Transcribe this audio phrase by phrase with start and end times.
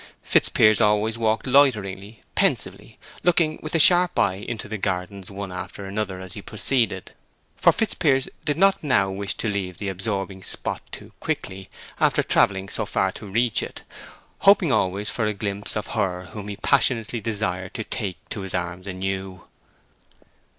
[0.23, 5.85] Fitzpiers always walked loiteringly, pensively, looking with a sharp eye into the gardens one after
[5.85, 7.11] another as he proceeded;
[7.55, 11.69] for Fitzpiers did not wish to leave the now absorbing spot too quickly,
[11.99, 13.83] after travelling so far to reach it;
[14.39, 18.55] hoping always for a glimpse of her whom he passionately desired to take to his
[18.55, 19.43] arms anew.